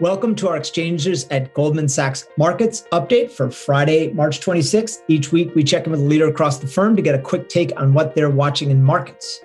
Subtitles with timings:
[0.00, 5.02] Welcome to our exchanges at Goldman Sachs Markets update for Friday, March 26th.
[5.06, 7.48] Each week, we check in with a leader across the firm to get a quick
[7.48, 9.40] take on what they're watching in markets.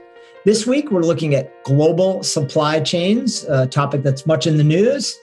[0.46, 5.16] This week, we're looking at global supply chains, a topic that's much in the news,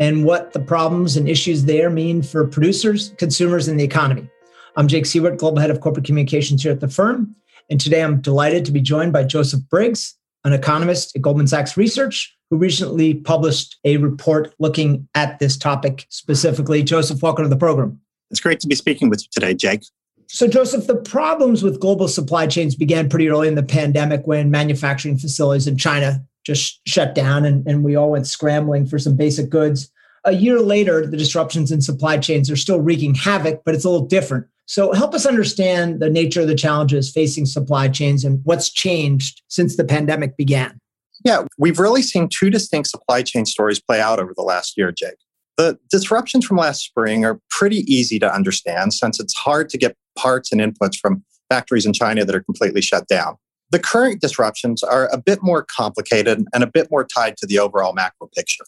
[0.00, 4.28] and what the problems and issues there mean for producers, consumers, and the economy.
[4.76, 7.34] I'm Jake Siewert, Global Head of Corporate Communications here at the firm.
[7.70, 11.76] And today I'm delighted to be joined by Joseph Briggs, an economist at Goldman Sachs
[11.76, 16.82] Research, who recently published a report looking at this topic specifically.
[16.82, 18.00] Joseph, welcome to the program.
[18.30, 19.84] It's great to be speaking with you today, Jake.
[20.28, 24.50] So, Joseph, the problems with global supply chains began pretty early in the pandemic when
[24.50, 29.16] manufacturing facilities in China just shut down and, and we all went scrambling for some
[29.16, 29.90] basic goods.
[30.24, 33.90] A year later, the disruptions in supply chains are still wreaking havoc, but it's a
[33.90, 34.46] little different.
[34.66, 39.42] So, help us understand the nature of the challenges facing supply chains and what's changed
[39.48, 40.78] since the pandemic began.
[41.24, 44.92] Yeah, we've really seen two distinct supply chain stories play out over the last year,
[44.92, 45.18] Jake.
[45.56, 49.96] The disruptions from last spring are pretty easy to understand since it's hard to get
[50.16, 53.36] parts and inputs from factories in China that are completely shut down.
[53.70, 57.58] The current disruptions are a bit more complicated and a bit more tied to the
[57.58, 58.64] overall macro picture.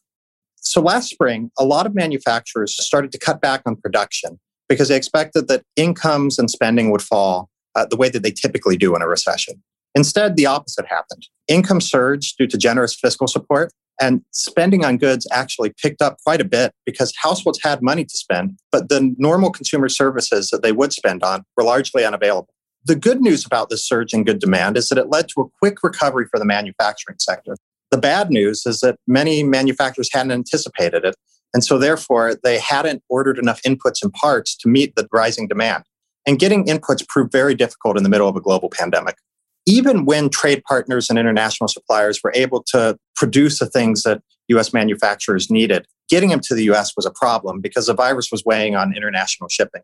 [0.57, 4.97] So last spring, a lot of manufacturers started to cut back on production because they
[4.97, 9.03] expected that incomes and spending would fall uh, the way that they typically do in
[9.03, 9.63] a recession.
[9.95, 11.27] Instead, the opposite happened.
[11.49, 16.41] Income surged due to generous fiscal support, and spending on goods actually picked up quite
[16.41, 20.73] a bit because households had money to spend, but the normal consumer services that they
[20.73, 22.53] would spend on were largely unavailable.
[22.87, 25.49] The good news about this surge in good demand is that it led to a
[25.61, 27.57] quick recovery for the manufacturing sector.
[27.91, 31.15] The bad news is that many manufacturers hadn't anticipated it,
[31.55, 35.85] and so therefore they hadn't ordered enough inputs and parts to meet the rising demand.
[36.27, 39.17] And getting inputs proved very difficult in the middle of a global pandemic
[39.67, 44.73] even when trade partners and international suppliers were able to produce the things that US
[44.73, 48.77] manufacturers needed, getting them to the US was a problem because the virus was weighing
[48.77, 49.83] on international shipping.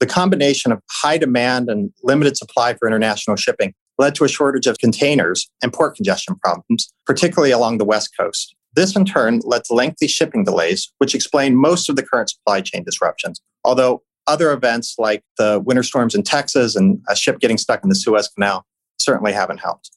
[0.00, 4.66] The combination of high demand and limited supply for international shipping led to a shortage
[4.66, 8.54] of containers and port congestion problems, particularly along the West Coast.
[8.74, 12.60] This in turn led to lengthy shipping delays, which explain most of the current supply
[12.60, 13.40] chain disruptions.
[13.64, 17.88] Although other events like the winter storms in Texas and a ship getting stuck in
[17.88, 18.64] the Suez Canal
[18.98, 19.90] certainly haven't helped.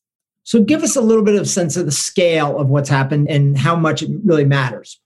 [0.44, 3.58] So, give us a little bit of sense of the scale of what's happened and
[3.58, 5.00] how much it really matters.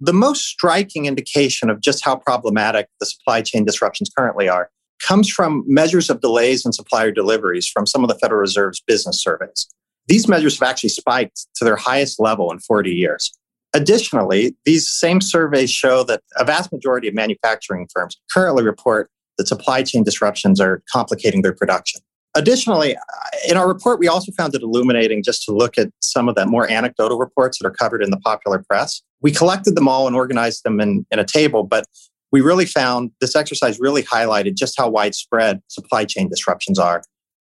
[0.00, 4.68] The most striking indication of just how problematic the supply chain disruptions currently are
[5.00, 9.22] comes from measures of delays in supplier deliveries from some of the Federal Reserve's business
[9.22, 9.68] surveys.
[10.08, 13.32] These measures have actually spiked to their highest level in 40 years.
[13.74, 19.48] Additionally, these same surveys show that a vast majority of manufacturing firms currently report that
[19.48, 22.00] supply chain disruptions are complicating their production.
[22.34, 23.00] Additionally, uh,
[23.48, 26.46] in our report, we also found it illuminating just to look at some of the
[26.46, 29.02] more anecdotal reports that are covered in the popular press.
[29.20, 31.86] We collected them all and organized them in, in a table, but
[32.30, 37.02] we really found this exercise really highlighted just how widespread supply chain disruptions are,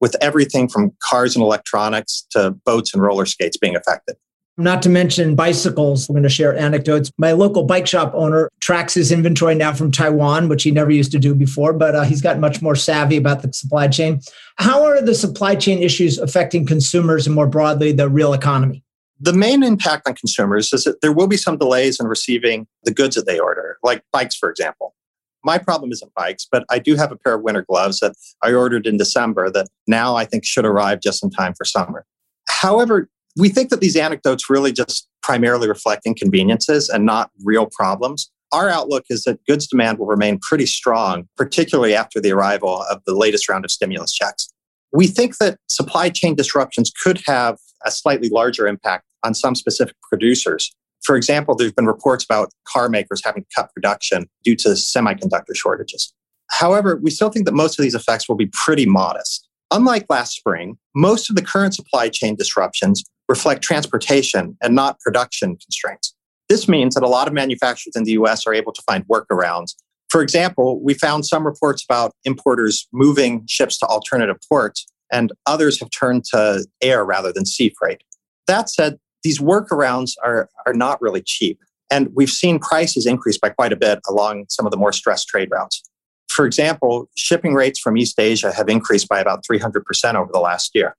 [0.03, 4.17] with everything from cars and electronics to boats and roller skates being affected.
[4.57, 6.09] Not to mention bicycles.
[6.09, 7.09] I'm going to share anecdotes.
[7.17, 11.13] My local bike shop owner tracks his inventory now from Taiwan, which he never used
[11.13, 14.19] to do before, but uh, he's gotten much more savvy about the supply chain.
[14.57, 18.83] How are the supply chain issues affecting consumers and more broadly the real economy?
[19.21, 22.93] The main impact on consumers is that there will be some delays in receiving the
[22.93, 24.95] goods that they order, like bikes, for example.
[25.43, 28.53] My problem isn't bikes, but I do have a pair of winter gloves that I
[28.53, 32.05] ordered in December that now I think should arrive just in time for summer.
[32.47, 38.31] However, we think that these anecdotes really just primarily reflect inconveniences and not real problems.
[38.51, 43.01] Our outlook is that goods demand will remain pretty strong, particularly after the arrival of
[43.05, 44.49] the latest round of stimulus checks.
[44.91, 49.95] We think that supply chain disruptions could have a slightly larger impact on some specific
[50.07, 50.73] producers.
[51.03, 55.55] For example, there's been reports about car makers having to cut production due to semiconductor
[55.55, 56.13] shortages.
[56.49, 59.47] However, we still think that most of these effects will be pretty modest.
[59.71, 65.57] Unlike last spring, most of the current supply chain disruptions reflect transportation and not production
[65.57, 66.13] constraints.
[66.49, 69.75] This means that a lot of manufacturers in the US are able to find workarounds.
[70.09, 75.79] For example, we found some reports about importers moving ships to alternative ports, and others
[75.79, 78.03] have turned to air rather than sea freight.
[78.45, 81.59] That said, these workarounds are, are not really cheap.
[81.89, 85.27] And we've seen prices increase by quite a bit along some of the more stressed
[85.27, 85.83] trade routes.
[86.27, 90.71] For example, shipping rates from East Asia have increased by about 300% over the last
[90.73, 90.95] year.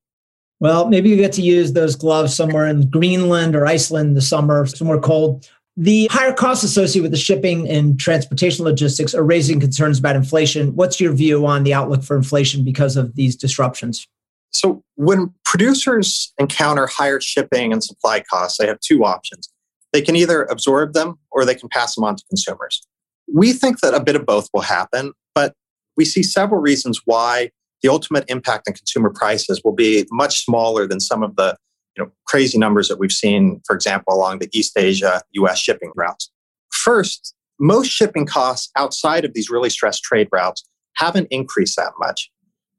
[0.60, 4.22] Well, maybe you get to use those gloves somewhere in Greenland or Iceland in the
[4.22, 5.48] summer, somewhere cold.
[5.76, 10.76] The higher costs associated with the shipping and transportation logistics are raising concerns about inflation.
[10.76, 14.06] What's your view on the outlook for inflation because of these disruptions?
[14.54, 19.48] So, when producers encounter higher shipping and supply costs, they have two options.
[19.92, 22.86] They can either absorb them or they can pass them on to consumers.
[23.32, 25.54] We think that a bit of both will happen, but
[25.96, 27.50] we see several reasons why
[27.82, 31.56] the ultimate impact on consumer prices will be much smaller than some of the
[31.96, 35.92] you know, crazy numbers that we've seen, for example, along the East Asia US shipping
[35.94, 36.30] routes.
[36.72, 40.64] First, most shipping costs outside of these really stressed trade routes
[40.94, 42.30] haven't increased that much.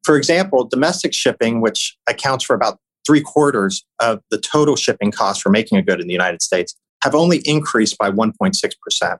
[0.05, 5.41] For example, domestic shipping, which accounts for about three quarters of the total shipping cost
[5.41, 9.17] for making a good in the United States, have only increased by 1.6%.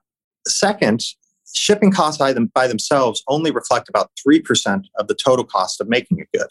[0.48, 1.04] Second,
[1.56, 5.90] shipping costs by, them, by themselves only reflect about 3% of the total cost of
[5.90, 6.48] making a good.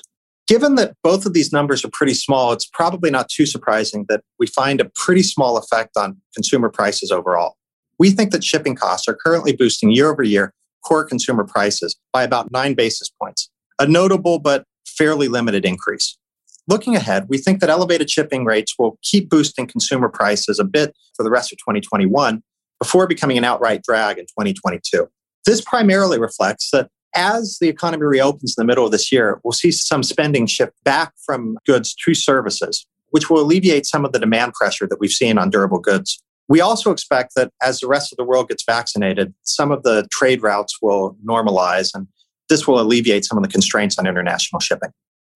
[0.49, 4.23] Given that both of these numbers are pretty small, it's probably not too surprising that
[4.41, 7.57] we find a pretty small effect on consumer prices overall.
[8.01, 10.53] We think that shipping costs are currently boosting year over year
[10.85, 13.49] core consumer prices by about nine basis points,
[13.79, 16.17] a notable but fairly limited increase.
[16.67, 20.95] Looking ahead, we think that elevated shipping rates will keep boosting consumer prices a bit
[21.15, 22.43] for the rest of 2021
[22.79, 25.09] before becoming an outright drag in 2022.
[25.45, 29.53] This primarily reflects that as the economy reopens in the middle of this year, we'll
[29.53, 34.19] see some spending shift back from goods to services, which will alleviate some of the
[34.19, 36.21] demand pressure that we've seen on durable goods.
[36.49, 40.07] We also expect that as the rest of the world gets vaccinated, some of the
[40.11, 42.09] trade routes will normalize, and
[42.49, 44.91] this will alleviate some of the constraints on international shipping.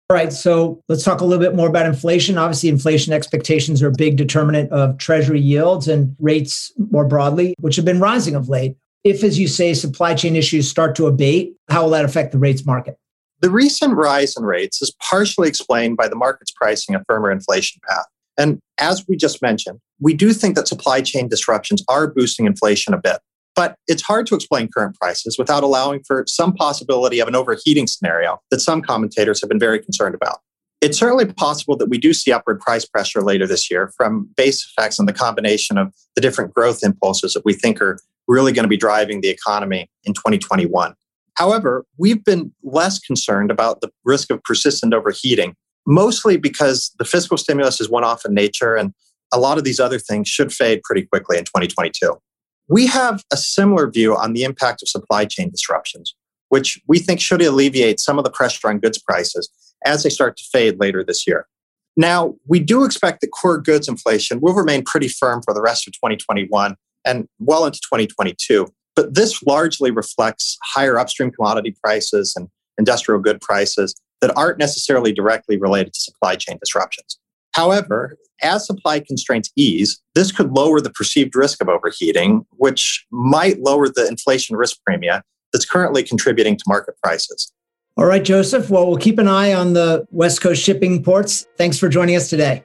[0.09, 2.37] All right, so let's talk a little bit more about inflation.
[2.37, 7.75] Obviously, inflation expectations are a big determinant of treasury yields and rates more broadly, which
[7.75, 8.77] have been rising of late.
[9.03, 12.39] If, as you say, supply chain issues start to abate, how will that affect the
[12.39, 12.97] rates market?
[13.41, 17.81] The recent rise in rates is partially explained by the market's pricing a firmer inflation
[17.87, 18.05] path.
[18.37, 22.93] And as we just mentioned, we do think that supply chain disruptions are boosting inflation
[22.93, 23.17] a bit.
[23.57, 27.87] But it's hard to explain current prices without allowing for some possibility of an overheating
[27.87, 30.41] scenario that some commentators have been very concerned about.
[30.79, 34.63] It's certainly possible that we do see upward price pressure later this year from base
[34.63, 38.63] effects and the combination of the different growth impulses that we think are really going
[38.63, 40.93] to be driving the economy in 2021.
[41.33, 45.55] However, we've been less concerned about the risk of persistent overheating,
[45.87, 48.93] mostly because the fiscal stimulus is one off in nature and
[49.33, 52.19] a lot of these other things should fade pretty quickly in 2022.
[52.67, 56.15] We have a similar view on the impact of supply chain disruptions,
[56.49, 59.49] which we think should alleviate some of the pressure on goods prices
[59.85, 61.47] as they start to fade later this year.
[61.95, 65.87] Now, we do expect that core goods inflation will remain pretty firm for the rest
[65.87, 66.75] of 2021
[67.05, 68.67] and well into 2022.
[68.95, 75.11] But this largely reflects higher upstream commodity prices and industrial good prices that aren't necessarily
[75.11, 77.17] directly related to supply chain disruptions.
[77.57, 83.59] However, as supply constraints ease, this could lower the perceived risk of overheating, which might
[83.59, 87.51] lower the inflation risk premia that's currently contributing to market prices.
[87.97, 88.69] All right, Joseph.
[88.69, 91.47] Well, we'll keep an eye on the West Coast shipping ports.
[91.57, 92.63] Thanks for joining us today.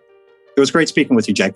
[0.58, 1.54] It was great speaking with you, Jake.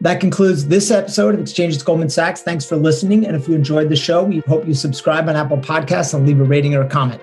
[0.00, 2.40] That concludes this episode of Exchanges Goldman Sachs.
[2.40, 3.26] Thanks for listening.
[3.26, 6.40] And if you enjoyed the show, we hope you subscribe on Apple Podcasts and leave
[6.40, 7.20] a rating or a comment.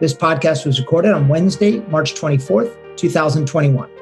[0.00, 4.01] This podcast was recorded on Wednesday, March 24th, 2021.